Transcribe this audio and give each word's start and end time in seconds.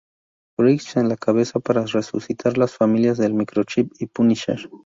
Bridge 0.57 0.99
en 0.99 1.09
la 1.09 1.15
cabeza 1.15 1.59
para 1.59 1.85
resucitar 1.85 2.53
a 2.55 2.59
las 2.61 2.75
familias 2.75 3.19
de 3.19 3.29
Microchip 3.31 3.93
y 3.99 4.07
Punisher. 4.07 4.67